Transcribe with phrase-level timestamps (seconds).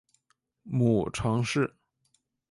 [0.63, 1.75] 母程氏。